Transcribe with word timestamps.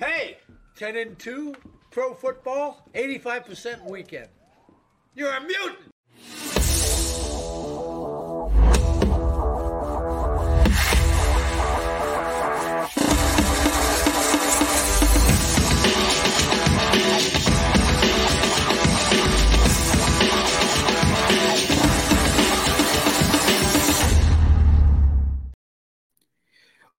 Hey, 0.00 0.38
10 0.76 0.96
and 0.96 1.18
2, 1.18 1.54
pro 1.90 2.14
football, 2.14 2.88
85% 2.94 3.84
weekend. 3.90 4.28
You're 5.14 5.30
a 5.30 5.40
mutant! 5.42 5.76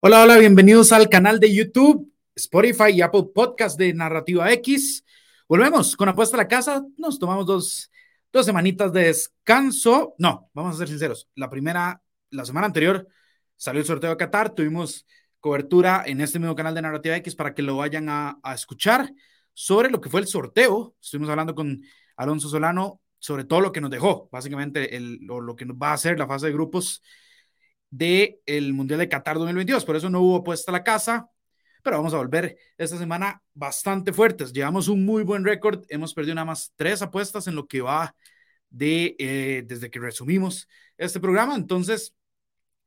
Hola, 0.01 0.21
hola, 0.21 0.37
bienvenidos 0.37 0.91
al 0.91 1.09
canal 1.09 1.39
de 1.39 1.51
YouTube, 1.51 2.10
Spotify 2.35 2.91
y 2.93 3.01
Apple 3.01 3.25
Podcast 3.33 3.77
de 3.77 3.93
Narrativa 3.93 4.51
X. 4.53 5.03
Volvemos 5.47 5.95
con 5.95 6.09
Apuesta 6.09 6.37
a 6.37 6.39
la 6.39 6.47
Casa. 6.47 6.83
Nos 6.97 7.19
tomamos 7.19 7.45
dos, 7.45 7.91
dos 8.31 8.45
semanitas 8.45 8.93
de 8.93 9.05
descanso. 9.05 10.15
No, 10.17 10.49
vamos 10.53 10.75
a 10.75 10.77
ser 10.79 10.87
sinceros. 10.87 11.27
La 11.35 11.49
primera, 11.49 12.01
la 12.29 12.45
semana 12.45 12.67
anterior 12.67 13.07
salió 13.55 13.81
el 13.81 13.87
sorteo 13.87 14.11
de 14.11 14.17
Qatar. 14.17 14.55
Tuvimos 14.55 15.05
cobertura 15.39 16.03
en 16.05 16.21
este 16.21 16.39
mismo 16.39 16.55
canal 16.55 16.73
de 16.73 16.81
Narrativa 16.81 17.17
X 17.17 17.35
para 17.35 17.53
que 17.53 17.61
lo 17.61 17.77
vayan 17.77 18.07
a, 18.09 18.39
escuchar 18.53 19.11
sobre 19.53 19.89
lo 19.89 19.99
que 19.99 20.09
fue 20.09 20.21
el 20.21 20.27
sorteo. 20.27 20.95
Estuvimos 21.01 21.29
hablando 21.29 21.53
con 21.53 21.81
Alonso 22.15 22.49
Solano 22.49 23.01
sobre 23.19 23.43
todo 23.43 23.61
lo 23.61 23.71
que 23.71 23.81
nos 23.81 23.91
dejó, 23.91 24.29
básicamente 24.31 24.95
el, 24.95 25.19
lo, 25.21 25.41
lo 25.41 25.55
que 25.55 25.63
nos 25.63 25.77
va 25.77 25.91
a 25.91 25.93
hacer 25.93 26.17
la 26.17 26.25
fase 26.25 26.47
de 26.47 26.53
grupos 26.53 27.03
del 27.91 28.39
el 28.47 28.73
Mundial 28.73 28.99
de 28.99 29.09
Qatar 29.09 29.37
2022. 29.37 29.85
Por 29.85 29.95
eso 29.95 30.09
no 30.09 30.21
hubo 30.21 30.43
puesta 30.43 30.71
la 30.71 30.83
casa, 30.83 31.29
pero 31.83 31.97
vamos 31.97 32.13
a 32.13 32.17
volver 32.17 32.57
esta 32.77 32.97
semana 32.97 33.41
bastante 33.53 34.13
fuertes. 34.13 34.53
Llevamos 34.53 34.87
un 34.87 35.05
muy 35.05 35.23
buen 35.23 35.43
récord, 35.43 35.83
hemos 35.89 36.13
perdido 36.13 36.35
nada 36.35 36.45
más 36.45 36.73
tres 36.75 37.01
apuestas 37.01 37.47
en 37.47 37.55
lo 37.55 37.67
que 37.67 37.81
va 37.81 38.15
de 38.69 39.15
eh, 39.19 39.63
desde 39.65 39.89
que 39.89 39.99
resumimos 39.99 40.67
este 40.97 41.19
programa. 41.19 41.55
Entonces, 41.55 42.15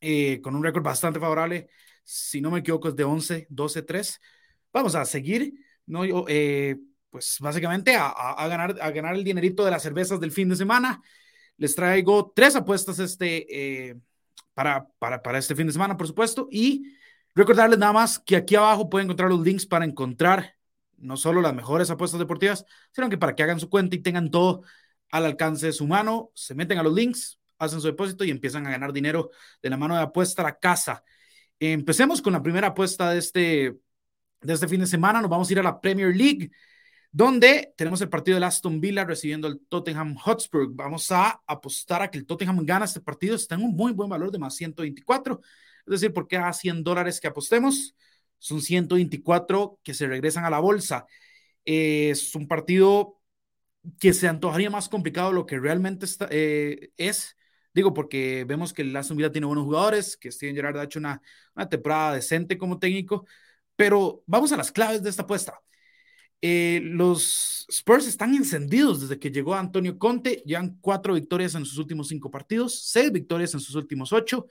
eh, 0.00 0.40
con 0.42 0.54
un 0.54 0.62
récord 0.62 0.82
bastante 0.82 1.20
favorable, 1.20 1.68
si 2.04 2.40
no 2.40 2.50
me 2.50 2.60
equivoco, 2.60 2.88
es 2.88 2.96
de 2.96 3.04
11, 3.04 3.46
12, 3.48 3.82
3. 3.82 4.20
Vamos 4.72 4.94
a 4.94 5.04
seguir, 5.04 5.54
¿no? 5.86 6.04
Yo, 6.04 6.24
eh, 6.28 6.76
pues 7.10 7.38
básicamente 7.40 7.94
a, 7.94 8.06
a, 8.08 8.32
a, 8.32 8.48
ganar, 8.48 8.76
a 8.80 8.90
ganar 8.90 9.14
el 9.14 9.24
dinerito 9.24 9.64
de 9.64 9.70
las 9.70 9.82
cervezas 9.82 10.20
del 10.20 10.32
fin 10.32 10.48
de 10.48 10.56
semana. 10.56 11.00
Les 11.56 11.74
traigo 11.74 12.32
tres 12.34 12.56
apuestas 12.56 12.98
este. 12.98 13.90
Eh, 13.90 13.96
para, 14.54 14.86
para, 14.98 15.22
para 15.22 15.38
este 15.38 15.54
fin 15.54 15.66
de 15.66 15.72
semana, 15.72 15.96
por 15.96 16.06
supuesto. 16.06 16.48
Y 16.50 16.94
recordarles 17.34 17.78
nada 17.78 17.92
más 17.92 18.18
que 18.18 18.36
aquí 18.36 18.56
abajo 18.56 18.88
pueden 18.88 19.06
encontrar 19.06 19.30
los 19.30 19.40
links 19.40 19.66
para 19.66 19.84
encontrar 19.84 20.54
no 20.98 21.16
solo 21.16 21.42
las 21.42 21.54
mejores 21.54 21.90
apuestas 21.90 22.18
deportivas, 22.18 22.64
sino 22.92 23.08
que 23.08 23.18
para 23.18 23.34
que 23.34 23.42
hagan 23.42 23.60
su 23.60 23.68
cuenta 23.68 23.94
y 23.96 24.00
tengan 24.00 24.30
todo 24.30 24.62
al 25.10 25.26
alcance 25.26 25.66
de 25.66 25.72
su 25.72 25.86
mano, 25.86 26.30
se 26.34 26.54
meten 26.54 26.78
a 26.78 26.82
los 26.82 26.94
links, 26.94 27.38
hacen 27.58 27.80
su 27.80 27.86
depósito 27.86 28.24
y 28.24 28.30
empiezan 28.30 28.66
a 28.66 28.70
ganar 28.70 28.92
dinero 28.92 29.30
de 29.62 29.70
la 29.70 29.76
mano 29.76 29.94
de 29.94 30.02
apuesta 30.02 30.42
a 30.42 30.46
la 30.46 30.58
casa. 30.58 31.04
Empecemos 31.58 32.22
con 32.22 32.32
la 32.32 32.42
primera 32.42 32.68
apuesta 32.68 33.10
de 33.10 33.18
este, 33.18 33.78
de 34.40 34.52
este 34.52 34.66
fin 34.66 34.80
de 34.80 34.86
semana. 34.86 35.20
Nos 35.20 35.30
vamos 35.30 35.48
a 35.48 35.52
ir 35.52 35.58
a 35.58 35.62
la 35.62 35.80
Premier 35.80 36.14
League 36.14 36.50
donde 37.12 37.72
tenemos 37.76 38.00
el 38.00 38.08
partido 38.08 38.34
del 38.34 38.42
Aston 38.42 38.80
Villa 38.80 39.04
recibiendo 39.04 39.46
el 39.46 39.60
Tottenham 39.68 40.16
Hotspur. 40.16 40.66
Vamos 40.72 41.12
a 41.12 41.40
apostar 41.46 42.02
a 42.02 42.10
que 42.10 42.18
el 42.18 42.26
Tottenham 42.26 42.66
gana 42.66 42.86
este 42.86 43.00
partido. 43.00 43.36
Está 43.36 43.54
en 43.54 43.62
un 43.62 43.76
muy 43.76 43.92
buen 43.92 44.08
valor 44.08 44.32
de 44.32 44.40
más 44.40 44.56
124. 44.56 45.40
Es 45.86 46.00
decir, 46.00 46.12
por 46.12 46.28
cada 46.28 46.52
100 46.52 46.82
dólares 46.84 47.20
que 47.20 47.28
apostemos, 47.28 47.94
son 48.38 48.60
124 48.60 49.78
que 49.82 49.94
se 49.94 50.06
regresan 50.06 50.44
a 50.44 50.50
la 50.50 50.60
bolsa. 50.60 51.06
Eh, 51.64 52.10
es 52.10 52.34
un 52.34 52.46
partido 52.48 53.20
que 54.00 54.12
se 54.12 54.28
antojaría 54.28 54.70
más 54.70 54.88
complicado 54.88 55.28
de 55.28 55.34
lo 55.34 55.46
que 55.46 55.58
realmente 55.58 56.06
está, 56.06 56.28
eh, 56.30 56.90
es. 56.96 57.36
Digo, 57.74 57.92
porque 57.92 58.44
vemos 58.46 58.72
que 58.72 58.82
el 58.82 58.96
Aston 58.96 59.18
tiene 59.32 59.46
buenos 59.46 59.64
jugadores, 59.64 60.16
que 60.16 60.30
Steven 60.30 60.54
Gerrard 60.54 60.78
ha 60.78 60.84
hecho 60.84 61.00
una, 61.00 61.20
una 61.56 61.68
temporada 61.68 62.14
decente 62.14 62.56
como 62.56 62.78
técnico, 62.78 63.26
pero 63.76 64.22
vamos 64.26 64.52
a 64.52 64.56
las 64.56 64.70
claves 64.70 65.02
de 65.02 65.10
esta 65.10 65.22
apuesta. 65.22 65.60
Eh, 66.40 66.80
los 66.84 67.66
Spurs 67.70 68.06
están 68.06 68.34
encendidos 68.34 69.00
desde 69.00 69.18
que 69.18 69.30
llegó 69.30 69.54
Antonio 69.54 69.98
Conte, 69.98 70.42
llevan 70.44 70.76
cuatro 70.80 71.14
victorias 71.14 71.54
en 71.54 71.64
sus 71.64 71.78
últimos 71.78 72.08
cinco 72.08 72.30
partidos, 72.30 72.82
seis 72.84 73.10
victorias 73.10 73.54
en 73.54 73.60
sus 73.60 73.74
últimos 73.74 74.12
ocho, 74.12 74.46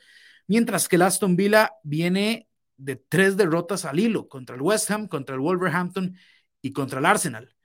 mientras 0.48 0.88
que 0.88 0.96
el 0.98 1.04
Aston 1.04 1.36
Villa 1.36 1.74
viene 1.84 2.48
de 2.78 2.96
tres 2.96 3.38
derrotas 3.38 3.86
al 3.86 4.00
hilo 4.00 4.28
contra 4.28 4.56
el 4.56 4.62
West 4.62 4.90
Ham, 4.92 5.08
contra 5.08 5.36
el 5.36 5.42
Wolverhampton 5.42 6.16
y 6.62 6.72
contra 6.72 7.00
el 7.00 7.06
Arsenal. 7.06 7.56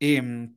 Eh, 0.00 0.50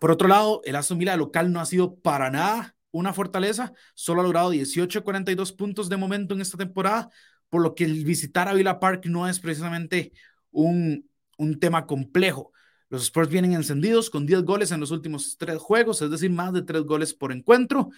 por 0.00 0.10
otro 0.10 0.28
lado, 0.28 0.60
el 0.64 0.76
Aston 0.76 0.98
Villa 0.98 1.16
local 1.16 1.52
no 1.52 1.60
ha 1.60 1.66
sido 1.66 1.96
para 1.96 2.30
nada 2.30 2.76
una 2.90 3.12
fortaleza, 3.12 3.72
solo 3.94 4.20
ha 4.20 4.24
logrado 4.24 4.50
18 4.50 5.02
42 5.02 5.52
puntos 5.52 5.88
de 5.88 5.96
momento 5.96 6.34
en 6.34 6.40
esta 6.40 6.56
temporada, 6.56 7.10
por 7.48 7.62
lo 7.62 7.74
que 7.74 7.84
el 7.84 8.04
visitar 8.04 8.48
a 8.48 8.54
Villa 8.54 8.78
Park 8.78 9.06
no 9.06 9.28
es 9.28 9.40
precisamente 9.40 10.12
un, 10.52 11.08
un 11.36 11.58
tema 11.58 11.86
complejo. 11.86 12.52
Los 12.88 13.02
Spurs 13.04 13.28
vienen 13.28 13.52
encendidos 13.52 14.10
con 14.10 14.26
10 14.26 14.42
goles 14.44 14.70
en 14.70 14.78
los 14.78 14.92
últimos 14.92 15.36
tres 15.36 15.58
juegos, 15.58 16.02
es 16.02 16.10
decir, 16.10 16.30
más 16.30 16.52
de 16.52 16.62
tres 16.62 16.82
goles 16.82 17.14
por 17.14 17.32
encuentro. 17.32 17.90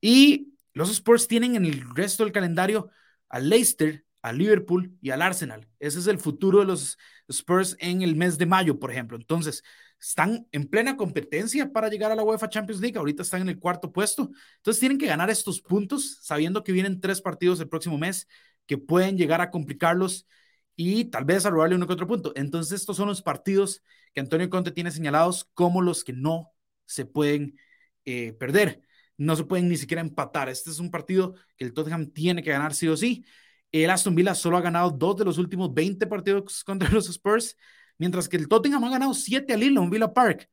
Y 0.00 0.54
los 0.78 0.90
Spurs 0.90 1.26
tienen 1.26 1.56
en 1.56 1.64
el 1.64 1.84
resto 1.94 2.22
del 2.22 2.32
calendario 2.32 2.88
al 3.28 3.48
Leicester, 3.48 4.04
al 4.22 4.38
Liverpool 4.38 4.96
y 5.00 5.10
al 5.10 5.22
Arsenal. 5.22 5.68
Ese 5.80 5.98
es 5.98 6.06
el 6.06 6.18
futuro 6.18 6.60
de 6.60 6.66
los 6.66 6.96
Spurs 7.28 7.76
en 7.80 8.02
el 8.02 8.14
mes 8.14 8.38
de 8.38 8.46
mayo, 8.46 8.78
por 8.78 8.92
ejemplo. 8.92 9.16
Entonces, 9.16 9.64
están 10.00 10.46
en 10.52 10.68
plena 10.68 10.96
competencia 10.96 11.72
para 11.72 11.88
llegar 11.88 12.12
a 12.12 12.14
la 12.14 12.22
UEFA 12.22 12.48
Champions 12.48 12.80
League. 12.80 12.96
Ahorita 12.96 13.22
están 13.22 13.42
en 13.42 13.48
el 13.48 13.58
cuarto 13.58 13.92
puesto. 13.92 14.30
Entonces, 14.58 14.78
tienen 14.78 14.98
que 14.98 15.06
ganar 15.06 15.30
estos 15.30 15.60
puntos, 15.60 16.18
sabiendo 16.22 16.62
que 16.62 16.70
vienen 16.70 17.00
tres 17.00 17.20
partidos 17.20 17.58
el 17.58 17.68
próximo 17.68 17.98
mes 17.98 18.28
que 18.66 18.78
pueden 18.78 19.16
llegar 19.18 19.40
a 19.40 19.50
complicarlos 19.50 20.28
y 20.76 21.06
tal 21.06 21.24
vez 21.24 21.44
a 21.44 21.50
robarle 21.50 21.74
uno 21.74 21.88
que 21.88 21.92
otro 21.92 22.06
punto. 22.06 22.32
Entonces, 22.36 22.80
estos 22.80 22.96
son 22.96 23.08
los 23.08 23.20
partidos 23.20 23.82
que 24.14 24.20
Antonio 24.20 24.48
Conte 24.48 24.70
tiene 24.70 24.92
señalados 24.92 25.50
como 25.54 25.82
los 25.82 26.04
que 26.04 26.12
no 26.12 26.52
se 26.86 27.04
pueden 27.04 27.58
eh, 28.04 28.32
perder. 28.34 28.82
No 29.18 29.36
se 29.36 29.44
pueden 29.44 29.68
ni 29.68 29.76
siquiera 29.76 30.00
empatar. 30.00 30.48
Este 30.48 30.70
es 30.70 30.78
un 30.78 30.90
partido 30.90 31.34
que 31.56 31.64
el 31.64 31.74
Tottenham 31.74 32.10
tiene 32.12 32.42
que 32.42 32.50
ganar 32.50 32.74
sí 32.74 32.88
o 32.88 32.96
sí. 32.96 33.24
El 33.70 33.90
Aston 33.90 34.14
Villa 34.14 34.34
solo 34.34 34.56
ha 34.56 34.62
ganado 34.62 34.90
dos 34.90 35.16
de 35.16 35.26
los 35.26 35.36
últimos 35.36 35.74
20 35.74 36.06
partidos 36.06 36.64
contra 36.64 36.88
los 36.90 37.08
Spurs, 37.10 37.56
mientras 37.98 38.28
que 38.28 38.36
el 38.38 38.48
Tottenham 38.48 38.84
ha 38.84 38.90
ganado 38.90 39.12
siete 39.12 39.52
al 39.52 39.62
hilo 39.62 39.82
en 39.82 39.90
Villa 39.90 40.14
Park, 40.14 40.48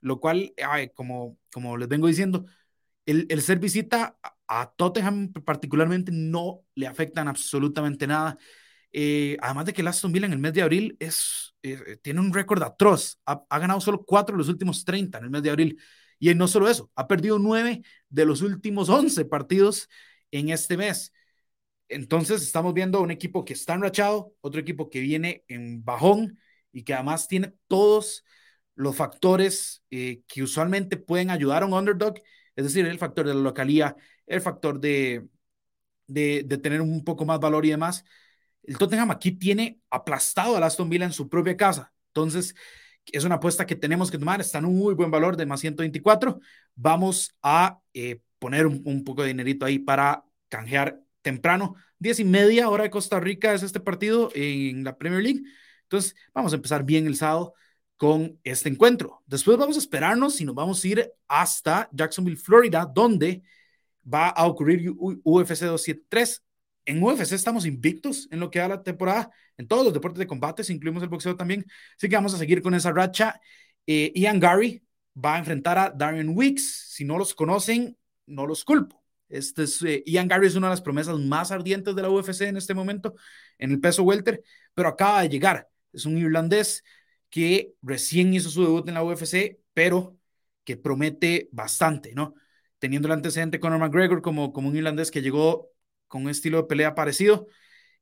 lo 0.00 0.20
cual, 0.20 0.54
como, 0.94 1.38
como 1.52 1.76
les 1.76 1.88
vengo 1.88 2.06
diciendo, 2.06 2.46
el, 3.06 3.26
el 3.28 3.42
ser 3.42 3.58
visita 3.58 4.18
a, 4.46 4.72
Tottenham 4.76 5.32
particularmente 5.32 6.12
no 6.12 6.62
le 6.74 6.86
afectan 6.86 7.28
absolutamente 7.28 8.06
nada. 8.06 8.38
Eh, 8.92 9.36
además 9.40 9.66
de 9.66 9.72
que 9.72 9.82
el 9.82 9.88
Aston 9.88 10.12
Villa 10.12 10.26
en 10.26 10.32
el 10.32 10.38
mes 10.38 10.52
de 10.52 10.62
abril 10.62 10.96
es, 10.98 11.54
eh, 11.62 11.98
tiene 12.02 12.20
un 12.20 12.32
récord 12.32 12.62
atroz. 12.62 13.20
Ha, 13.24 13.58
ganado 13.58 13.80
solo 13.80 14.04
4 14.04 14.34
de 14.34 14.38
los 14.38 14.48
últimos 14.48 14.84
30 14.84 15.18
en 15.18 15.24
el 15.24 15.30
mes 15.30 15.42
de 15.42 15.50
abril. 15.50 15.78
Y 16.20 16.34
no 16.36 16.48
solo 16.48 16.68
eso, 16.70 16.92
ha 16.96 17.08
perdido 17.08 17.40
9 17.40 17.82
de 18.10 18.26
los 18.26 18.42
últimos 18.42 18.90
11 18.90 19.24
partidos 19.24 19.88
en 20.30 20.50
este 20.50 20.76
mes. 20.78 21.12
Entonces 21.88 22.42
estamos 22.42 22.74
viendo 22.74 23.00
un 23.00 23.10
equipo 23.10 23.44
que 23.44 23.54
está 23.54 23.74
enrachado, 23.74 24.34
otro 24.40 24.60
equipo 24.60 24.90
que 24.90 25.00
viene 25.00 25.44
en 25.48 25.84
bajón 25.84 26.38
y 26.72 26.84
que 26.84 26.94
además 26.94 27.28
tiene 27.28 27.54
todos 27.68 28.24
los 28.76 28.96
factores 28.96 29.82
eh, 29.90 30.22
que 30.28 30.42
usualmente 30.42 30.96
pueden 30.96 31.30
ayudar 31.30 31.62
a 31.64 31.66
un 31.66 31.74
underdog, 31.74 32.14
es 32.56 32.64
decir, 32.64 32.86
el 32.86 32.98
factor 32.98 33.26
de 33.26 33.34
la 33.34 33.40
localía, 33.40 33.96
el 34.26 34.40
factor 34.40 34.80
de, 34.80 35.26
de, 36.06 36.42
de 36.44 36.58
tener 36.58 36.80
un 36.80 37.04
poco 37.04 37.24
más 37.24 37.40
valor 37.40 37.64
y 37.66 37.70
demás 37.70 38.04
el 38.64 38.78
Tottenham 38.78 39.10
aquí 39.12 39.32
tiene 39.32 39.80
aplastado 39.90 40.56
al 40.56 40.62
Aston 40.64 40.88
Villa 40.90 41.06
en 41.06 41.12
su 41.12 41.28
propia 41.28 41.56
casa. 41.56 41.92
Entonces, 42.08 42.54
es 43.06 43.24
una 43.24 43.36
apuesta 43.36 43.66
que 43.66 43.76
tenemos 43.76 44.10
que 44.10 44.18
tomar. 44.18 44.40
Está 44.40 44.58
en 44.58 44.66
un 44.66 44.76
muy 44.76 44.94
buen 44.94 45.10
valor 45.10 45.36
de 45.36 45.46
más 45.46 45.60
124. 45.60 46.40
Vamos 46.74 47.34
a 47.42 47.80
eh, 47.94 48.20
poner 48.38 48.66
un, 48.66 48.82
un, 48.84 49.04
poco 49.04 49.22
de 49.22 49.28
dinerito 49.28 49.66
ahí 49.66 49.78
para 49.78 50.24
canjear 50.48 51.00
temprano. 51.22 51.74
Diez 51.98 52.20
y 52.20 52.24
media 52.24 52.68
hora 52.68 52.84
de 52.84 52.90
Costa 52.90 53.20
Rica 53.20 53.52
es 53.54 53.62
este 53.62 53.80
partido 53.80 54.30
en 54.34 54.84
la 54.84 54.96
Premier 54.96 55.22
League. 55.22 55.42
Entonces, 55.82 56.14
vamos 56.32 56.52
a 56.52 56.56
empezar 56.56 56.84
bien 56.84 57.06
el 57.06 57.16
sábado 57.16 57.54
con 57.96 58.38
este 58.44 58.68
encuentro. 58.68 59.22
Después 59.26 59.58
vamos 59.58 59.76
a 59.76 59.80
esperarnos 59.80 60.40
y 60.40 60.44
nos 60.44 60.54
vamos 60.54 60.82
a 60.82 60.88
ir 60.88 61.12
hasta 61.28 61.88
Jacksonville, 61.92 62.38
Florida, 62.38 62.90
donde 62.90 63.42
va 64.02 64.28
a 64.28 64.46
ocurrir 64.46 64.90
UFC 64.90 65.64
273 65.64 66.42
en 66.84 67.02
UFC 67.02 67.32
estamos 67.32 67.66
invictos 67.66 68.28
en 68.30 68.40
lo 68.40 68.50
que 68.50 68.58
da 68.58 68.68
la 68.68 68.82
temporada, 68.82 69.30
en 69.56 69.68
todos 69.68 69.84
los 69.84 69.92
deportes 69.94 70.18
de 70.18 70.26
combate, 70.26 70.64
si 70.64 70.72
incluimos 70.72 71.02
el 71.02 71.08
boxeo 71.08 71.36
también. 71.36 71.66
Así 71.96 72.08
que 72.08 72.16
vamos 72.16 72.34
a 72.34 72.38
seguir 72.38 72.62
con 72.62 72.74
esa 72.74 72.92
racha. 72.92 73.40
Eh, 73.86 74.12
Ian 74.14 74.40
Gary 74.40 74.82
va 75.16 75.36
a 75.36 75.38
enfrentar 75.38 75.78
a 75.78 75.90
Darian 75.90 76.30
Weeks. 76.30 76.88
Si 76.90 77.04
no 77.04 77.18
los 77.18 77.34
conocen, 77.34 77.96
no 78.26 78.46
los 78.46 78.64
culpo. 78.64 79.02
Este 79.28 79.62
es, 79.64 79.80
eh, 79.82 80.02
Ian 80.06 80.28
Gary 80.28 80.48
es 80.48 80.56
una 80.56 80.66
de 80.68 80.72
las 80.72 80.82
promesas 80.82 81.18
más 81.18 81.52
ardientes 81.52 81.94
de 81.94 82.02
la 82.02 82.10
UFC 82.10 82.42
en 82.42 82.56
este 82.56 82.74
momento, 82.74 83.14
en 83.58 83.70
el 83.70 83.80
peso 83.80 84.02
welter, 84.02 84.42
pero 84.74 84.88
acaba 84.88 85.22
de 85.22 85.28
llegar 85.28 85.68
Es 85.92 86.04
un 86.04 86.18
irlandés 86.18 86.84
que 87.30 87.74
recién 87.82 88.34
hizo 88.34 88.50
su 88.50 88.62
debut 88.62 88.88
en 88.88 88.94
la 88.94 89.04
UFC, 89.04 89.60
pero 89.72 90.18
que 90.64 90.76
promete 90.76 91.48
bastante, 91.52 92.12
¿no? 92.14 92.34
Teniendo 92.78 93.08
el 93.08 93.12
antecedente 93.12 93.60
con 93.60 93.70
Conor 93.70 93.88
McGregor 93.88 94.22
como, 94.22 94.52
como 94.52 94.68
un 94.68 94.76
irlandés 94.76 95.10
que 95.10 95.22
llegó 95.22 95.70
con 96.10 96.24
un 96.24 96.30
estilo 96.30 96.58
de 96.58 96.64
pelea 96.64 96.94
parecido, 96.94 97.46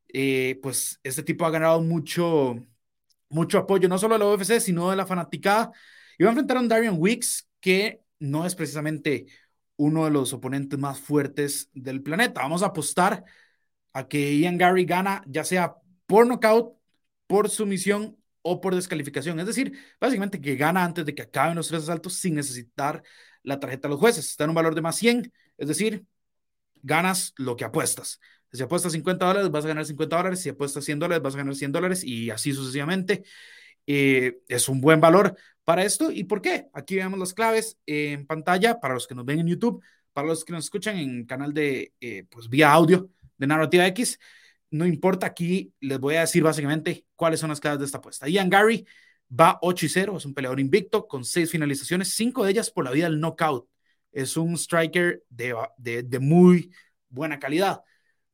eh, 0.08 0.58
pues 0.62 0.98
este 1.04 1.22
tipo 1.22 1.46
ha 1.46 1.50
ganado 1.50 1.82
mucho, 1.82 2.56
mucho 3.28 3.58
apoyo, 3.58 3.88
no 3.88 3.98
solo 3.98 4.14
de 4.14 4.20
la 4.20 4.30
UFC, 4.30 4.60
sino 4.60 4.90
de 4.90 4.96
la 4.96 5.06
fanaticada. 5.06 5.70
Y 6.18 6.24
va 6.24 6.30
a 6.30 6.32
enfrentar 6.32 6.56
a 6.56 6.60
un 6.60 6.68
Darian 6.68 6.96
Weeks 6.98 7.48
que 7.60 8.02
no 8.18 8.46
es 8.46 8.54
precisamente 8.54 9.26
uno 9.76 10.06
de 10.06 10.10
los 10.10 10.32
oponentes 10.32 10.78
más 10.78 10.98
fuertes 10.98 11.70
del 11.74 12.02
planeta. 12.02 12.42
Vamos 12.42 12.62
a 12.62 12.66
apostar 12.68 13.24
a 13.92 14.08
que 14.08 14.38
Ian 14.38 14.58
Gary 14.58 14.84
gana, 14.84 15.22
ya 15.26 15.44
sea 15.44 15.76
por 16.06 16.26
nocaut, 16.26 16.76
por 17.26 17.50
sumisión 17.50 18.16
o 18.42 18.60
por 18.60 18.74
descalificación. 18.74 19.38
Es 19.40 19.46
decir, 19.46 19.78
básicamente 20.00 20.40
que 20.40 20.56
gana 20.56 20.84
antes 20.84 21.04
de 21.04 21.14
que 21.14 21.22
acaben 21.22 21.56
los 21.56 21.68
tres 21.68 21.82
asaltos 21.84 22.14
sin 22.14 22.34
necesitar 22.34 23.02
la 23.42 23.60
tarjeta 23.60 23.88
de 23.88 23.92
los 23.92 24.00
jueces. 24.00 24.30
Está 24.30 24.44
en 24.44 24.50
un 24.50 24.56
valor 24.56 24.74
de 24.74 24.82
más 24.82 24.96
100, 24.96 25.32
es 25.58 25.68
decir, 25.68 26.06
ganas 26.82 27.34
lo 27.36 27.56
que 27.56 27.64
apuestas. 27.64 28.20
Si 28.52 28.62
apuestas 28.62 28.92
50 28.92 29.26
dólares, 29.26 29.50
vas 29.50 29.64
a 29.64 29.68
ganar 29.68 29.84
50 29.84 30.16
dólares. 30.16 30.40
Si 30.40 30.48
apuestas 30.48 30.84
100 30.84 30.98
dólares, 30.98 31.22
vas 31.22 31.34
a 31.34 31.38
ganar 31.38 31.54
100 31.54 31.72
dólares 31.72 32.04
y 32.04 32.30
así 32.30 32.52
sucesivamente. 32.52 33.24
Eh, 33.86 34.40
es 34.48 34.68
un 34.68 34.80
buen 34.80 35.00
valor 35.00 35.36
para 35.64 35.84
esto. 35.84 36.10
¿Y 36.10 36.24
por 36.24 36.40
qué? 36.40 36.68
Aquí 36.72 36.96
vemos 36.96 37.18
las 37.18 37.34
claves 37.34 37.78
en 37.86 38.26
pantalla 38.26 38.80
para 38.80 38.94
los 38.94 39.06
que 39.06 39.14
nos 39.14 39.24
ven 39.24 39.40
en 39.40 39.48
YouTube, 39.48 39.82
para 40.12 40.28
los 40.28 40.44
que 40.44 40.52
nos 40.52 40.64
escuchan 40.64 40.96
en 40.96 41.26
canal 41.26 41.52
de, 41.52 41.92
eh, 42.00 42.24
pues 42.30 42.48
vía 42.48 42.72
audio 42.72 43.10
de 43.36 43.46
Narrativa 43.46 43.86
X. 43.88 44.18
No 44.70 44.86
importa, 44.86 45.26
aquí 45.26 45.72
les 45.80 45.98
voy 45.98 46.16
a 46.16 46.20
decir 46.20 46.42
básicamente 46.42 47.06
cuáles 47.16 47.40
son 47.40 47.50
las 47.50 47.60
claves 47.60 47.80
de 47.80 47.86
esta 47.86 47.98
apuesta. 47.98 48.28
Ian 48.28 48.50
Gary 48.50 48.86
va 49.28 49.58
8 49.62 49.86
y 49.86 49.88
0, 49.88 50.16
es 50.16 50.26
un 50.26 50.34
peleador 50.34 50.60
invicto 50.60 51.06
con 51.06 51.24
6 51.24 51.50
finalizaciones, 51.50 52.08
5 52.14 52.44
de 52.44 52.50
ellas 52.50 52.70
por 52.70 52.84
la 52.84 52.90
vida 52.90 53.08
del 53.08 53.20
knockout. 53.20 53.68
Es 54.18 54.36
un 54.36 54.56
striker 54.56 55.22
de, 55.28 55.54
de, 55.78 56.18
muy 56.18 56.72
buena 57.08 57.38
calidad. 57.38 57.82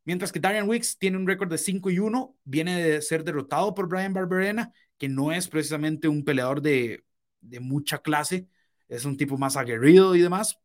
Mientras 0.05 0.33
que 0.33 0.41
Darian 0.41 0.67
Wicks 0.67 0.97
tiene 0.97 1.19
un 1.19 1.27
récord 1.27 1.51
de 1.51 1.59
5 1.59 1.91
y 1.91 1.99
1, 1.99 2.39
viene 2.45 2.83
de 2.83 3.03
ser 3.03 3.23
derrotado 3.23 3.75
por 3.75 3.87
Brian 3.87 4.15
Barberena, 4.15 4.73
que 4.97 5.11
no 5.11 5.31
es 5.31 5.47
precisamente 5.47 6.09
un 6.09 6.25
peleador 6.25 6.63
de, 6.63 7.05
de 7.43 7.61
mucha 7.61 7.99
clase, 7.99 8.49
es 8.89 9.05
un 9.05 9.19
tipo 9.19 9.37
más 9.37 9.59
aguerrido 9.59 10.17
y 10.17 10.23
demás. 10.23 10.59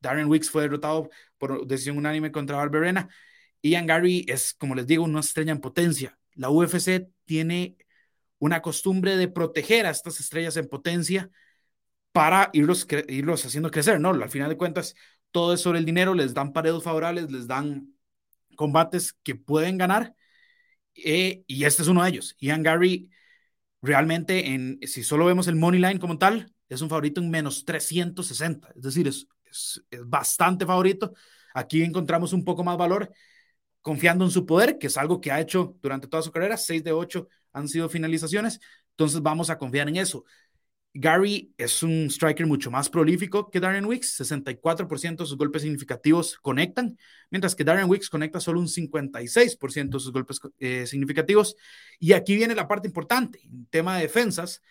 Darian 0.00 0.28
Wicks 0.28 0.50
fue 0.50 0.62
derrotado 0.62 1.10
por 1.36 1.66
decisión 1.66 1.98
unánime 1.98 2.30
contra 2.30 2.58
Barberena. 2.58 3.08
Ian 3.62 3.86
Gary 3.86 4.24
es, 4.28 4.54
como 4.54 4.76
les 4.76 4.86
digo, 4.86 5.02
una 5.02 5.18
estrella 5.18 5.50
en 5.50 5.60
potencia. 5.60 6.16
La 6.34 6.48
UFC 6.48 7.08
tiene 7.24 7.76
una 8.38 8.62
costumbre 8.62 9.16
de 9.16 9.26
proteger 9.26 9.86
a 9.86 9.90
estas 9.90 10.20
estrellas 10.20 10.56
en 10.56 10.68
potencia 10.68 11.28
para 12.12 12.50
irlos, 12.52 12.86
irlos 13.08 13.44
haciendo 13.44 13.70
crecer, 13.70 14.00
¿no? 14.00 14.10
Al 14.10 14.30
final 14.30 14.48
de 14.48 14.56
cuentas, 14.56 14.94
todo 15.30 15.54
es 15.54 15.60
sobre 15.60 15.78
el 15.78 15.84
dinero, 15.84 16.14
les 16.14 16.34
dan 16.34 16.52
paredes 16.52 16.82
favorables, 16.82 17.30
les 17.30 17.46
dan 17.46 17.94
combates 18.56 19.12
que 19.22 19.34
pueden 19.34 19.78
ganar, 19.78 20.14
eh, 20.94 21.44
y 21.46 21.64
este 21.64 21.82
es 21.82 21.88
uno 21.88 22.02
de 22.02 22.10
ellos. 22.10 22.36
Ian 22.38 22.62
Gary, 22.62 23.10
realmente, 23.82 24.54
en, 24.54 24.78
si 24.82 25.02
solo 25.02 25.26
vemos 25.26 25.48
el 25.48 25.56
money 25.56 25.80
line 25.80 25.98
como 25.98 26.18
tal, 26.18 26.52
es 26.68 26.82
un 26.82 26.88
favorito 26.88 27.20
en 27.20 27.30
menos 27.30 27.64
360, 27.64 28.72
es 28.76 28.82
decir, 28.82 29.08
es, 29.08 29.26
es, 29.50 29.82
bastante 30.06 30.66
favorito. 30.66 31.12
Aquí 31.54 31.82
encontramos 31.82 32.32
un 32.32 32.44
poco 32.44 32.62
más 32.64 32.76
valor 32.76 33.12
confiando 33.82 34.24
en 34.24 34.30
su 34.30 34.46
poder, 34.46 34.78
que 34.78 34.88
es 34.88 34.96
algo 34.96 35.20
que 35.20 35.32
ha 35.32 35.40
hecho 35.40 35.76
durante 35.82 36.06
toda 36.06 36.22
su 36.22 36.30
carrera. 36.30 36.56
6 36.56 36.84
de 36.84 36.92
8 36.92 37.28
han 37.52 37.68
sido 37.68 37.88
finalizaciones, 37.88 38.60
entonces 38.90 39.20
vamos 39.22 39.50
a 39.50 39.58
confiar 39.58 39.88
en 39.88 39.96
eso. 39.96 40.24
Gary 40.92 41.54
es 41.56 41.82
un 41.84 42.10
striker 42.10 42.46
mucho 42.46 42.70
más 42.70 42.90
prolífico 42.90 43.48
que 43.48 43.60
Darren 43.60 43.84
Wicks, 43.84 44.20
64% 44.20 45.22
de 45.22 45.26
sus 45.26 45.36
golpes 45.36 45.62
significativos 45.62 46.36
conectan, 46.38 46.98
mientras 47.30 47.54
que 47.54 47.62
Darren 47.62 47.88
Wicks 47.88 48.10
conecta 48.10 48.40
solo 48.40 48.58
un 48.58 48.66
56% 48.66 49.98
de 49.98 50.00
sus 50.00 50.12
golpes 50.12 50.40
eh, 50.58 50.86
significativos. 50.86 51.54
Y 52.00 52.12
aquí 52.12 52.34
viene 52.34 52.56
la 52.56 52.66
parte 52.66 52.88
importante, 52.88 53.40
en 53.44 53.66
tema 53.66 53.96
de 53.96 54.02
defensas, 54.02 54.62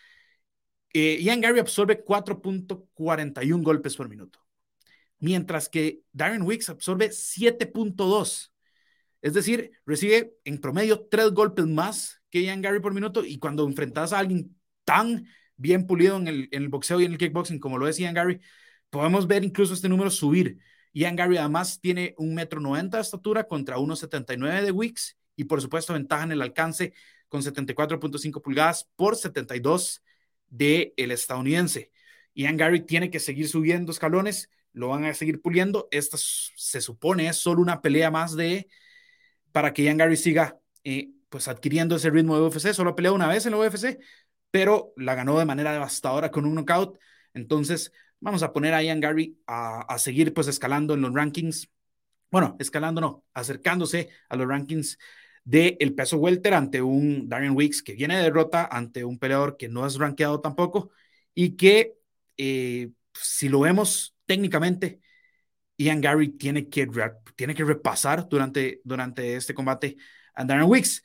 eh, 0.92 1.18
Ian 1.22 1.40
Gary 1.40 1.58
absorbe 1.58 2.04
4.41 2.04 3.62
golpes 3.62 3.96
por 3.96 4.08
minuto, 4.08 4.44
mientras 5.20 5.68
que 5.70 6.02
Darren 6.12 6.42
Wicks 6.42 6.68
absorbe 6.68 7.10
7.2. 7.10 8.52
Es 9.22 9.34
decir, 9.34 9.72
recibe 9.86 10.34
en 10.44 10.58
promedio 10.58 11.06
tres 11.10 11.30
golpes 11.30 11.66
más 11.66 12.22
que 12.30 12.42
Ian 12.42 12.60
Gary 12.60 12.80
por 12.80 12.92
minuto 12.92 13.24
y 13.24 13.38
cuando 13.38 13.66
enfrentas 13.66 14.12
a 14.12 14.18
alguien 14.18 14.56
tan 14.84 15.26
bien 15.60 15.86
pulido 15.86 16.16
en 16.16 16.48
el, 16.50 16.68
boxeo 16.68 17.00
y 17.00 17.04
en 17.04 17.12
el 17.12 17.18
kickboxing 17.18 17.58
como 17.58 17.76
lo 17.78 17.86
es 17.86 17.98
Ian 17.98 18.14
Gary, 18.14 18.40
podemos 18.88 19.26
ver 19.26 19.44
incluso 19.44 19.74
este 19.74 19.88
número 19.88 20.10
subir. 20.10 20.58
Ian 20.92 21.16
Gary 21.16 21.36
además 21.36 21.80
tiene 21.80 22.14
un 22.18 22.34
metro 22.34 22.60
noventa 22.60 22.96
de 22.96 23.02
estatura 23.02 23.44
contra 23.44 23.76
1,79 23.76 24.62
de 24.62 24.72
Wicks 24.72 25.18
y 25.36 25.44
por 25.44 25.60
supuesto 25.60 25.92
ventaja 25.92 26.24
en 26.24 26.32
el 26.32 26.42
alcance 26.42 26.94
con 27.28 27.42
74.5 27.42 28.42
pulgadas 28.42 28.88
por 28.96 29.16
72 29.16 30.02
de 30.48 30.94
el 30.96 31.10
estadounidense. 31.10 31.90
Ian 32.34 32.56
Gary 32.56 32.80
tiene 32.80 33.10
que 33.10 33.20
seguir 33.20 33.46
subiendo 33.46 33.92
escalones, 33.92 34.50
lo 34.72 34.88
van 34.88 35.04
a 35.04 35.14
seguir 35.14 35.42
puliendo. 35.42 35.88
Esta 35.90 36.16
se 36.18 36.80
supone 36.80 37.28
es 37.28 37.36
solo 37.36 37.60
una 37.60 37.82
pelea 37.82 38.10
más 38.10 38.34
de 38.34 38.66
para 39.52 39.72
que 39.74 39.84
Ian 39.84 39.98
Gary 39.98 40.16
siga 40.16 40.58
eh, 40.84 41.10
pues 41.28 41.48
adquiriendo 41.48 41.96
ese 41.96 42.10
ritmo 42.10 42.36
de 42.36 42.42
UFC. 42.42 42.72
Solo 42.72 42.96
peleó 42.96 43.14
una 43.14 43.28
vez 43.28 43.44
en 43.44 43.52
la 43.52 43.58
UFC, 43.58 43.98
pero 44.50 44.92
la 44.96 45.14
ganó 45.14 45.38
de 45.38 45.44
manera 45.44 45.72
devastadora 45.72 46.30
con 46.30 46.44
un 46.44 46.54
knockout. 46.54 46.98
Entonces, 47.34 47.92
vamos 48.20 48.42
a 48.42 48.52
poner 48.52 48.74
a 48.74 48.82
Ian 48.82 49.00
Gary 49.00 49.38
a, 49.46 49.82
a 49.82 49.98
seguir 49.98 50.34
pues 50.34 50.48
escalando 50.48 50.94
en 50.94 51.02
los 51.02 51.14
rankings. 51.14 51.70
Bueno, 52.30 52.56
escalando 52.58 53.00
no, 53.00 53.24
acercándose 53.34 54.10
a 54.28 54.36
los 54.36 54.46
rankings 54.46 54.98
del 55.44 55.76
el 55.80 55.94
peso 55.94 56.18
welter 56.18 56.54
ante 56.54 56.82
un 56.82 57.28
Darian 57.28 57.56
Weeks 57.56 57.82
que 57.82 57.94
viene 57.94 58.16
de 58.16 58.24
derrota 58.24 58.68
ante 58.70 59.04
un 59.04 59.18
peleador 59.18 59.56
que 59.56 59.68
no 59.68 59.86
es 59.86 59.96
rankeado 59.96 60.40
tampoco 60.40 60.90
y 61.34 61.56
que 61.56 61.94
eh, 62.36 62.90
si 63.14 63.48
lo 63.48 63.60
vemos 63.60 64.14
técnicamente 64.26 65.00
Ian 65.80 66.00
Gary 66.00 66.28
tiene 66.28 66.68
que, 66.68 66.88
tiene 67.36 67.54
que 67.54 67.64
repasar 67.64 68.28
durante, 68.28 68.80
durante 68.84 69.36
este 69.36 69.54
combate 69.54 69.96
a 70.34 70.44
Darren 70.44 70.68
Wicks. 70.68 71.02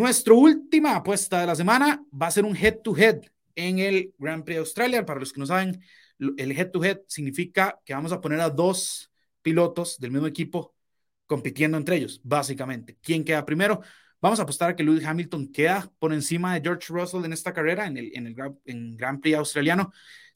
Nuestra 0.00 0.32
última 0.32 0.96
apuesta 0.96 1.42
de 1.42 1.46
la 1.46 1.54
semana 1.54 2.02
va 2.10 2.28
a 2.28 2.30
ser 2.30 2.46
un 2.46 2.56
head-to-head 2.56 3.20
en 3.54 3.80
el 3.80 4.14
Grand 4.16 4.42
Prix 4.44 4.54
de 4.54 4.60
Australia. 4.60 5.04
Para 5.04 5.20
los 5.20 5.30
que 5.30 5.40
no 5.40 5.44
saben, 5.44 5.78
el 6.18 6.52
head-to-head 6.52 7.00
-head 7.00 7.04
significa 7.06 7.78
que 7.84 7.92
vamos 7.92 8.10
a 8.10 8.18
poner 8.18 8.40
a 8.40 8.48
dos 8.48 9.10
pilotos 9.42 9.98
del 9.98 10.12
mismo 10.12 10.26
equipo 10.26 10.74
compitiendo 11.26 11.76
entre 11.76 11.96
ellos, 11.96 12.18
básicamente. 12.24 12.96
¿Quién 13.02 13.24
queda 13.24 13.44
primero? 13.44 13.82
Vamos 14.22 14.40
a 14.40 14.44
apostar 14.44 14.70
a 14.70 14.74
que 14.74 14.82
Lewis 14.82 15.04
Hamilton 15.04 15.52
queda 15.52 15.92
por 15.98 16.14
encima 16.14 16.54
de 16.54 16.62
George 16.62 16.86
Russell 16.88 17.26
en 17.26 17.34
esta 17.34 17.52
carrera, 17.52 17.86
en 17.86 17.98
el, 17.98 18.10
en 18.14 18.26
el 18.28 18.36
en 18.64 18.96
Grand 18.96 19.20
Prix 19.20 19.36
australiano. 19.36 19.92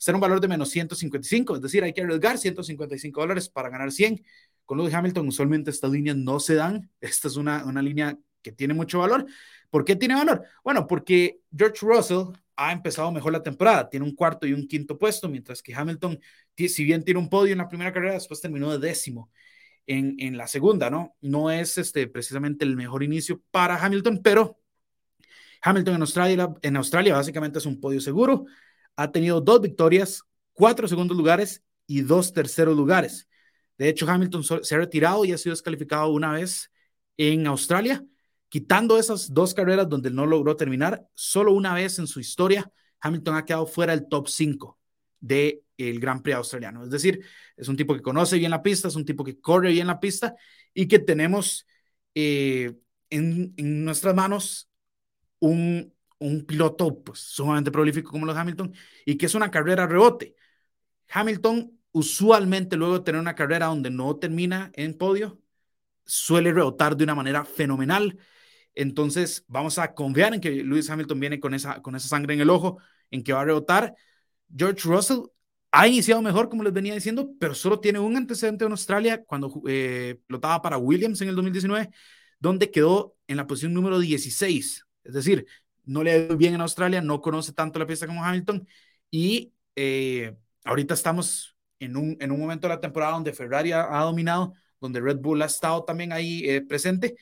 En 0.06 0.14
un 0.14 0.20
valor 0.20 0.42
de 0.42 0.48
menos 0.48 0.68
155, 0.68 1.54
es 1.56 1.62
decir, 1.62 1.82
hay 1.82 1.94
que 1.94 2.02
arriesgar 2.02 2.36
155 2.36 3.18
dólares 3.18 3.48
para 3.48 3.70
ganar 3.70 3.90
100. 3.90 4.22
Con 4.66 4.76
Lewis 4.76 4.92
Hamilton, 4.92 5.26
usualmente 5.26 5.70
estas 5.70 5.90
líneas 5.90 6.18
no 6.18 6.38
se 6.38 6.54
dan. 6.54 6.90
Esta 7.00 7.28
es 7.28 7.36
una, 7.36 7.64
una 7.64 7.80
línea 7.80 8.18
que 8.44 8.52
tiene 8.52 8.74
mucho 8.74 9.00
valor. 9.00 9.26
¿Por 9.70 9.84
qué 9.84 9.96
tiene 9.96 10.14
valor? 10.14 10.44
Bueno, 10.62 10.86
porque 10.86 11.40
George 11.56 11.78
Russell 11.84 12.26
ha 12.54 12.70
empezado 12.70 13.10
mejor 13.10 13.32
la 13.32 13.42
temporada, 13.42 13.88
tiene 13.88 14.06
un 14.06 14.14
cuarto 14.14 14.46
y 14.46 14.52
un 14.52 14.68
quinto 14.68 14.96
puesto, 14.96 15.28
mientras 15.28 15.60
que 15.60 15.74
Hamilton, 15.74 16.20
si 16.56 16.84
bien 16.84 17.02
tiene 17.02 17.18
un 17.18 17.28
podio 17.28 17.52
en 17.52 17.58
la 17.58 17.68
primera 17.68 17.92
carrera, 17.92 18.14
después 18.14 18.40
terminó 18.40 18.70
de 18.70 18.86
décimo 18.86 19.32
en, 19.86 20.14
en 20.18 20.36
la 20.36 20.46
segunda, 20.46 20.90
¿no? 20.90 21.16
No 21.20 21.50
es 21.50 21.78
este, 21.78 22.06
precisamente 22.06 22.64
el 22.64 22.76
mejor 22.76 23.02
inicio 23.02 23.42
para 23.50 23.82
Hamilton, 23.82 24.20
pero 24.22 24.60
Hamilton 25.62 25.94
en 25.94 26.00
Australia, 26.02 26.54
en 26.62 26.76
Australia 26.76 27.14
básicamente 27.14 27.58
es 27.58 27.66
un 27.66 27.80
podio 27.80 28.00
seguro. 28.00 28.44
Ha 28.96 29.10
tenido 29.10 29.40
dos 29.40 29.60
victorias, 29.60 30.22
cuatro 30.52 30.86
segundos 30.86 31.16
lugares 31.16 31.64
y 31.86 32.02
dos 32.02 32.32
terceros 32.32 32.76
lugares. 32.76 33.28
De 33.76 33.88
hecho, 33.88 34.08
Hamilton 34.08 34.44
se 34.62 34.74
ha 34.74 34.78
retirado 34.78 35.24
y 35.24 35.32
ha 35.32 35.38
sido 35.38 35.54
descalificado 35.54 36.08
una 36.10 36.32
vez 36.32 36.70
en 37.16 37.46
Australia, 37.46 38.04
quitando 38.54 39.00
esas 39.00 39.34
dos 39.34 39.52
carreras 39.52 39.88
donde 39.88 40.12
no 40.12 40.26
logró 40.26 40.54
terminar. 40.54 41.04
Solo 41.12 41.50
una 41.52 41.74
vez 41.74 41.98
en 41.98 42.06
su 42.06 42.20
historia, 42.20 42.70
Hamilton 43.00 43.34
ha 43.34 43.44
quedado 43.44 43.66
fuera 43.66 43.96
del 43.96 44.06
top 44.08 44.28
5 44.28 44.78
del 45.18 45.64
el 45.76 45.98
Gran 45.98 46.22
Prix 46.22 46.36
australiano. 46.36 46.84
Es 46.84 46.90
decir, 46.90 47.18
es 47.56 47.66
un 47.66 47.76
tipo 47.76 47.96
que 47.96 48.00
conoce 48.00 48.38
bien 48.38 48.52
la 48.52 48.62
pista, 48.62 48.86
es 48.86 48.94
un 48.94 49.04
tipo 49.04 49.24
que 49.24 49.40
corre 49.40 49.72
bien 49.72 49.88
la 49.88 49.98
pista 49.98 50.36
y 50.72 50.86
que 50.86 51.00
tenemos 51.00 51.66
eh, 52.14 52.72
en, 53.10 53.54
en, 53.56 53.84
nuestras 53.84 54.14
manos 54.14 54.70
un, 55.40 55.92
un 56.20 56.46
piloto 56.46 57.02
pues, 57.02 57.18
sumamente 57.18 57.72
prolífico 57.72 58.12
como 58.12 58.24
los 58.24 58.36
Hamilton 58.36 58.72
y 59.04 59.16
que 59.16 59.26
es 59.26 59.34
una 59.34 59.50
carrera 59.50 59.88
rebote. 59.88 60.36
Hamilton 61.10 61.76
usualmente 61.90 62.76
luego 62.76 62.98
de 62.98 63.04
tener 63.04 63.20
una 63.20 63.34
carrera 63.34 63.66
donde 63.66 63.90
no 63.90 64.14
termina 64.14 64.70
en 64.74 64.96
podio, 64.96 65.40
suele 66.04 66.52
rebotar 66.52 66.96
de 66.96 67.02
una 67.02 67.16
manera 67.16 67.44
fenomenal. 67.44 68.16
Entonces, 68.74 69.44
vamos 69.48 69.78
a 69.78 69.94
confiar 69.94 70.34
en 70.34 70.40
que 70.40 70.50
Lewis 70.50 70.90
Hamilton 70.90 71.20
viene 71.20 71.40
con 71.40 71.54
esa, 71.54 71.80
con 71.82 71.94
esa 71.96 72.08
sangre 72.08 72.34
en 72.34 72.40
el 72.40 72.50
ojo, 72.50 72.78
en 73.10 73.22
que 73.22 73.32
va 73.32 73.42
a 73.42 73.44
rebotar. 73.44 73.94
George 74.54 74.88
Russell 74.88 75.18
ha 75.70 75.88
iniciado 75.88 76.22
mejor, 76.22 76.48
como 76.48 76.62
les 76.62 76.72
venía 76.72 76.94
diciendo, 76.94 77.32
pero 77.38 77.54
solo 77.54 77.80
tiene 77.80 77.98
un 77.98 78.16
antecedente 78.16 78.64
en 78.64 78.70
Australia 78.70 79.24
cuando 79.24 79.62
eh, 79.66 80.20
plotaba 80.26 80.62
para 80.62 80.78
Williams 80.78 81.20
en 81.20 81.28
el 81.28 81.34
2019, 81.34 81.90
donde 82.38 82.70
quedó 82.70 83.16
en 83.26 83.36
la 83.36 83.46
posición 83.46 83.74
número 83.74 83.98
16. 83.98 84.86
Es 85.04 85.14
decir, 85.14 85.46
no 85.84 86.02
le 86.02 86.12
ha 86.12 86.18
ido 86.18 86.36
bien 86.36 86.54
en 86.54 86.60
Australia, 86.60 87.00
no 87.00 87.20
conoce 87.20 87.52
tanto 87.52 87.78
la 87.78 87.86
pista 87.86 88.06
como 88.06 88.24
Hamilton 88.24 88.66
y 89.10 89.52
eh, 89.76 90.36
ahorita 90.64 90.94
estamos 90.94 91.56
en 91.80 91.96
un, 91.96 92.16
en 92.20 92.30
un 92.30 92.40
momento 92.40 92.68
de 92.68 92.74
la 92.74 92.80
temporada 92.80 93.12
donde 93.12 93.32
Ferrari 93.32 93.72
ha, 93.72 94.00
dominado, 94.00 94.54
donde 94.80 95.00
Red 95.00 95.18
Bull 95.18 95.42
ha 95.42 95.46
estado 95.46 95.84
también 95.84 96.12
ahí 96.12 96.48
eh, 96.48 96.62
presente. 96.62 97.16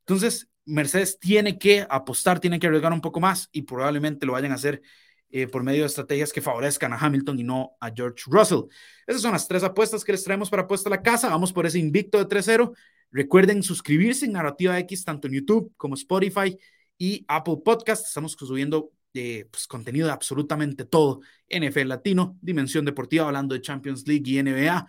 Entonces, 0.00 0.48
Mercedes 0.68 1.18
tiene 1.18 1.58
que 1.58 1.86
apostar, 1.88 2.40
tiene 2.40 2.58
que 2.58 2.66
arriesgar 2.66 2.92
un 2.92 3.00
poco 3.00 3.20
más 3.20 3.48
y 3.52 3.62
probablemente 3.62 4.26
lo 4.26 4.34
vayan 4.34 4.52
a 4.52 4.56
hacer 4.56 4.82
eh, 5.30 5.46
por 5.46 5.62
medio 5.62 5.80
de 5.80 5.86
estrategias 5.86 6.32
que 6.32 6.40
favorezcan 6.40 6.92
a 6.92 6.96
Hamilton 6.96 7.38
y 7.38 7.44
no 7.44 7.72
a 7.80 7.90
George 7.94 8.24
Russell. 8.26 8.62
Esas 9.06 9.22
son 9.22 9.32
las 9.32 9.46
tres 9.46 9.62
apuestas 9.62 10.04
que 10.04 10.12
les 10.12 10.24
traemos 10.24 10.48
para 10.48 10.62
apuesta 10.62 10.88
a 10.88 10.90
la 10.90 11.02
casa. 11.02 11.28
Vamos 11.28 11.52
por 11.52 11.66
ese 11.66 11.78
invicto 11.78 12.18
de 12.18 12.26
3-0. 12.26 12.72
Recuerden 13.10 13.62
suscribirse 13.62 14.26
en 14.26 14.32
Narrativa 14.32 14.78
X, 14.78 15.04
tanto 15.04 15.28
en 15.28 15.34
YouTube 15.34 15.72
como 15.76 15.94
Spotify 15.94 16.56
y 16.96 17.24
Apple 17.28 17.58
Podcast. 17.64 18.06
Estamos 18.06 18.32
subiendo 18.32 18.92
eh, 19.14 19.46
pues, 19.50 19.66
contenido 19.66 20.06
de 20.06 20.12
absolutamente 20.12 20.84
todo. 20.84 21.20
NFL 21.48 21.88
Latino, 21.88 22.38
Dimensión 22.40 22.84
Deportiva, 22.84 23.26
hablando 23.26 23.54
de 23.54 23.60
Champions 23.60 24.06
League 24.06 24.30
y 24.30 24.42
NBA. 24.42 24.86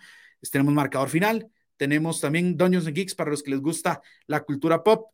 Tenemos 0.50 0.72
marcador 0.72 1.08
final. 1.08 1.50
Tenemos 1.76 2.20
también 2.20 2.56
Dungeons 2.56 2.86
and 2.86 2.96
Geeks 2.96 3.14
para 3.14 3.30
los 3.30 3.42
que 3.42 3.50
les 3.50 3.60
gusta 3.60 4.00
la 4.26 4.40
cultura 4.40 4.82
pop. 4.82 5.10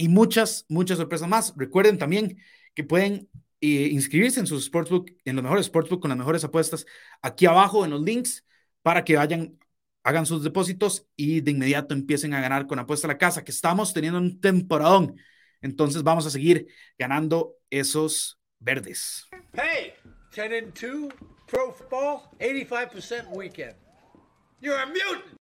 Y 0.00 0.08
muchas, 0.08 0.64
muchas 0.70 0.96
sorpresas 0.96 1.28
más. 1.28 1.52
Recuerden 1.58 1.98
también 1.98 2.38
que 2.74 2.84
pueden 2.84 3.28
eh, 3.60 3.90
inscribirse 3.92 4.40
en 4.40 4.46
sus 4.46 4.64
sportsbook, 4.64 5.10
en 5.26 5.36
los 5.36 5.42
mejores 5.42 5.66
sportsbook 5.66 6.00
con 6.00 6.08
las 6.08 6.16
mejores 6.16 6.42
apuestas, 6.42 6.86
aquí 7.20 7.44
abajo 7.44 7.84
en 7.84 7.90
los 7.90 8.00
links, 8.00 8.46
para 8.80 9.04
que 9.04 9.16
vayan, 9.16 9.58
hagan 10.02 10.24
sus 10.24 10.42
depósitos 10.42 11.06
y 11.16 11.42
de 11.42 11.50
inmediato 11.50 11.92
empiecen 11.92 12.32
a 12.32 12.40
ganar 12.40 12.66
con 12.66 12.78
apuesta 12.78 13.08
a 13.08 13.12
la 13.12 13.18
casa, 13.18 13.44
que 13.44 13.50
estamos 13.50 13.92
teniendo 13.92 14.18
un 14.18 14.40
temporadón. 14.40 15.20
Entonces 15.60 16.02
vamos 16.02 16.24
a 16.24 16.30
seguir 16.30 16.68
ganando 16.98 17.56
esos 17.68 18.40
verdes. 18.58 19.28
Hey, 19.52 19.92
10 20.34 20.52
and 20.64 20.72
2, 20.72 21.12
pro 21.46 21.74
football, 21.74 22.22
85% 22.38 23.36
weekend. 23.36 23.74
You're 24.62 24.80
a 24.80 24.86
mutant. 24.86 25.39